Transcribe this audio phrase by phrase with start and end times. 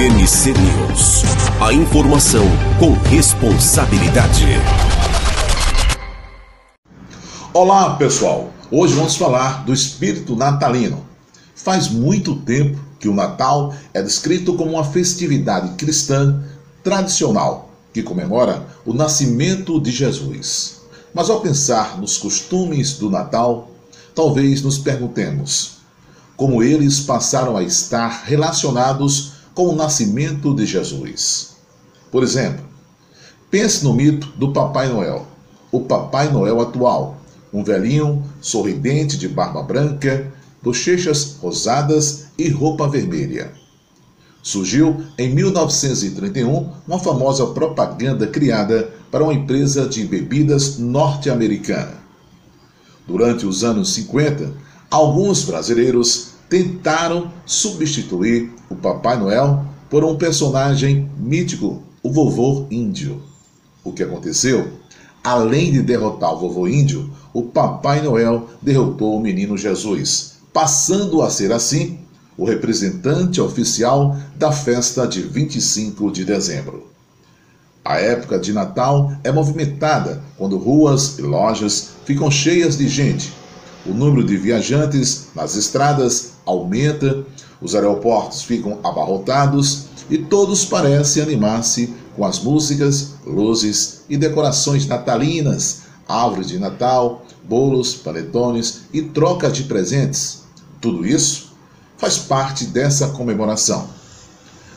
[0.00, 1.24] MC News.
[1.60, 2.46] A informação
[2.78, 4.46] com responsabilidade.
[7.52, 8.50] Olá, pessoal.
[8.70, 11.04] Hoje vamos falar do espírito natalino.
[11.54, 16.42] Faz muito tempo que o Natal é descrito como uma festividade cristã
[16.82, 20.80] tradicional que comemora o nascimento de Jesus.
[21.12, 23.70] Mas ao pensar nos costumes do Natal,
[24.14, 25.72] talvez nos perguntemos
[26.38, 31.50] como eles passaram a estar relacionados com o nascimento de Jesus.
[32.10, 32.64] Por exemplo,
[33.50, 35.26] pense no mito do Papai Noel,
[35.70, 37.18] o Papai Noel atual,
[37.52, 43.52] um velhinho sorridente de barba branca, bochechas rosadas e roupa vermelha.
[44.42, 51.98] Surgiu em 1931 uma famosa propaganda criada para uma empresa de bebidas norte-americana.
[53.06, 54.54] Durante os anos 50,
[54.90, 63.22] alguns brasileiros tentaram substituir o Papai Noel por um personagem mítico, o vovô índio.
[63.84, 64.68] O que aconteceu?
[65.22, 71.30] Além de derrotar o vovô índio, o Papai Noel derrotou o menino Jesus, passando a
[71.30, 72.00] ser assim
[72.36, 76.88] o representante oficial da festa de 25 de dezembro.
[77.84, 83.39] A época de Natal é movimentada quando ruas e lojas ficam cheias de gente.
[83.86, 87.24] O número de viajantes nas estradas aumenta,
[87.62, 95.82] os aeroportos ficam abarrotados e todos parecem animar-se com as músicas, luzes e decorações natalinas,
[96.06, 100.42] árvores de Natal, bolos, panetones e troca de presentes.
[100.80, 101.52] Tudo isso
[101.96, 103.88] faz parte dessa comemoração.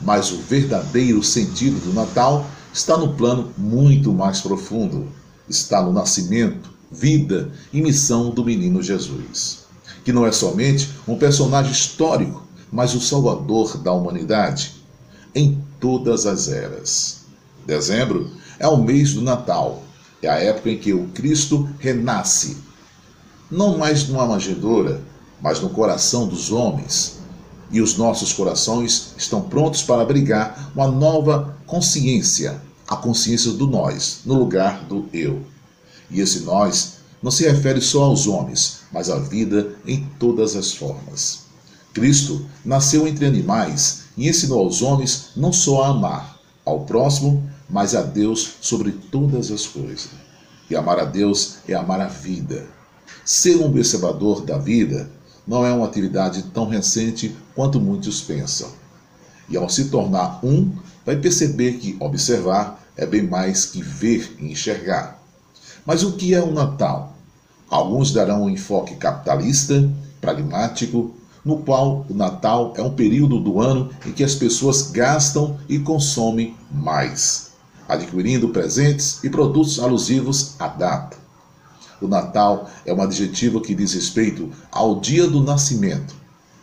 [0.00, 5.08] Mas o verdadeiro sentido do Natal está no plano muito mais profundo.
[5.48, 9.66] Está no nascimento, vida e missão do menino Jesus,
[10.04, 14.74] que não é somente um personagem histórico, mas o salvador da humanidade
[15.34, 17.20] em todas as eras.
[17.66, 19.82] Dezembro é o mês do Natal,
[20.22, 22.56] é a época em que o Cristo renasce,
[23.50, 25.00] não mais numa manjedoura,
[25.40, 27.18] mas no coração dos homens.
[27.70, 34.20] E os nossos corações estão prontos para abrigar uma nova consciência, a consciência do nós,
[34.24, 35.42] no lugar do eu.
[36.10, 40.72] E esse nós não se refere só aos homens, mas à vida em todas as
[40.72, 41.40] formas.
[41.92, 47.94] Cristo nasceu entre animais e ensinou aos homens não só a amar ao próximo, mas
[47.94, 50.10] a Deus sobre todas as coisas.
[50.70, 52.66] E amar a Deus é amar a vida.
[53.24, 55.10] Ser um observador da vida
[55.46, 58.70] não é uma atividade tão recente quanto muitos pensam.
[59.48, 60.70] E ao se tornar um,
[61.06, 65.17] vai perceber que observar é bem mais que ver e enxergar.
[65.88, 67.16] Mas o que é o Natal?
[67.66, 69.90] Alguns darão um enfoque capitalista,
[70.20, 75.58] pragmático, no qual o Natal é um período do ano em que as pessoas gastam
[75.66, 77.52] e consomem mais,
[77.88, 81.16] adquirindo presentes e produtos alusivos à data.
[82.02, 86.14] O Natal é um adjetivo que diz respeito ao dia do nascimento.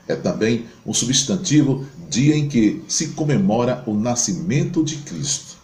[0.08, 5.55] É também um substantivo dia em que se comemora o nascimento de Cristo.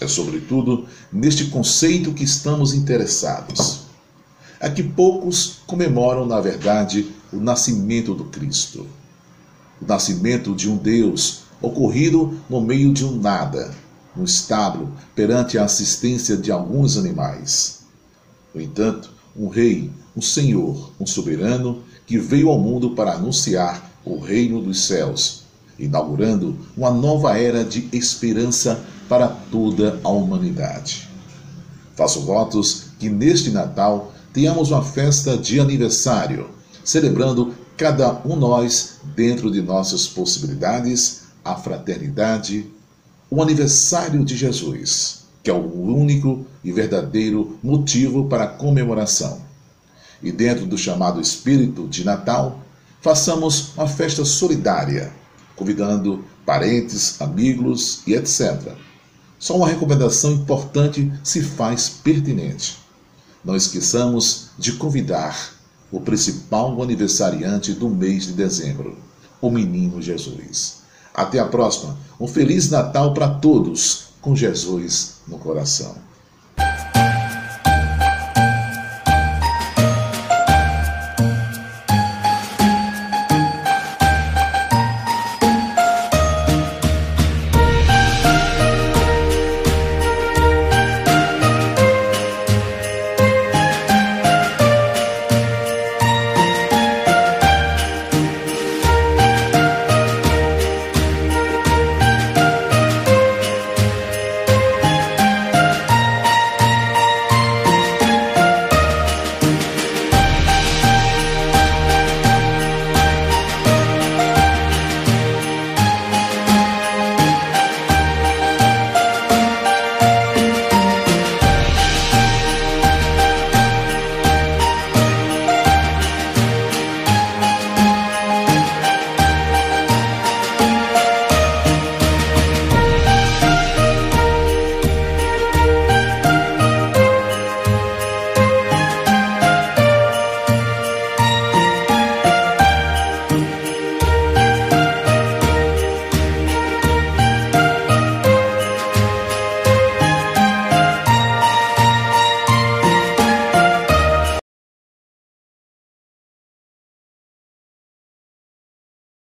[0.00, 3.82] É, sobretudo, neste conceito que estamos interessados.
[4.58, 8.86] É que poucos comemoram, na verdade, o nascimento do Cristo.
[9.80, 13.74] O nascimento de um Deus ocorrido no meio de um nada,
[14.16, 17.80] no estábulo, perante a assistência de alguns animais.
[18.54, 24.18] No entanto, um rei, um senhor, um soberano que veio ao mundo para anunciar o
[24.18, 25.44] reino dos céus,
[25.78, 31.06] inaugurando uma nova era de esperança para toda a humanidade.
[31.94, 36.48] Faço votos que neste Natal tenhamos uma festa de aniversário,
[36.82, 42.70] celebrando cada um nós dentro de nossas possibilidades, a fraternidade,
[43.28, 49.40] o aniversário de Jesus que é o único e verdadeiro motivo para a comemoração.
[50.22, 52.60] E dentro do chamado espírito de Natal,
[53.00, 55.10] façamos uma festa solidária,
[55.56, 58.74] convidando parentes, amigos e etc.
[59.40, 62.76] Só uma recomendação importante se faz pertinente.
[63.42, 65.54] Não esqueçamos de convidar
[65.90, 68.98] o principal aniversariante do mês de dezembro,
[69.40, 70.82] o menino Jesus.
[71.14, 71.96] Até a próxima.
[72.20, 76.09] Um feliz Natal para todos com Jesus no coração.